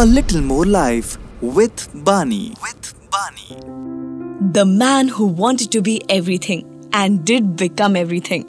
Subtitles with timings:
[0.00, 2.54] A little more life with Bani.
[2.62, 4.52] With Bani.
[4.52, 8.44] The man who wanted to be everything and did become everything.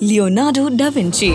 [0.00, 1.32] Leonardo da Vinci.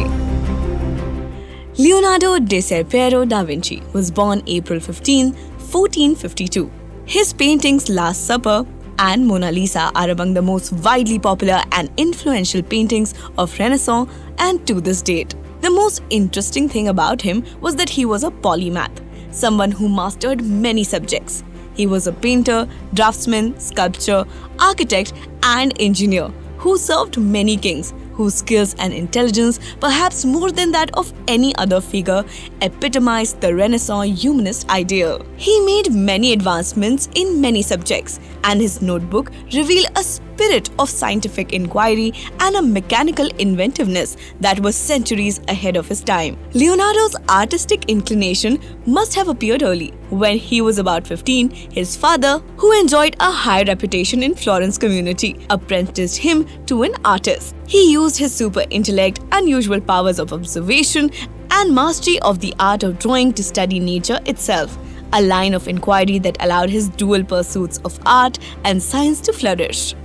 [1.77, 6.71] Leonardo de ser Piero da Vinci was born April 15, 1452.
[7.05, 8.65] His paintings Last Supper
[8.97, 14.09] and Mona Lisa are among the most widely popular and influential paintings of Renaissance
[14.39, 15.35] and to this date.
[15.61, 20.43] The most interesting thing about him was that he was a polymath someone who mastered
[20.43, 21.43] many subjects.
[21.75, 24.25] He was a painter, draftsman, sculptor,
[24.59, 25.13] architect,
[25.43, 31.13] and engineer who served many kings, whose skills and intelligence, perhaps more than that of
[31.29, 32.25] any other figure,
[32.61, 35.25] epitomized the Renaissance humanist ideal.
[35.37, 41.53] He made many advancements in many subjects, and his notebook revealed a spirit of scientific
[41.53, 42.11] inquiry
[42.41, 46.37] and a mechanical inventiveness that was centuries ahead of his time.
[46.53, 49.93] Leonardo's artistic inclination must have appeared early.
[50.09, 55.45] When he was about 15, his father, who enjoyed a high reputation in Florence community,
[55.49, 57.55] apprenticed him to an artist.
[57.67, 61.11] He used his super intellect, unusual powers of observation,
[61.51, 64.77] and mastery of the art of drawing to study nature itself
[65.13, 69.95] a line of inquiry that allowed his dual pursuits of art and science to flourish.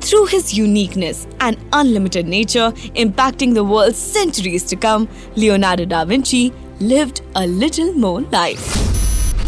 [0.00, 6.52] Through his uniqueness and unlimited nature impacting the world centuries to come, Leonardo da Vinci
[6.80, 8.93] lived a little more life.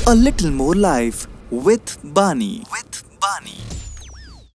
[0.08, 2.62] A little more life with Bani.
[2.70, 3.75] With Bani.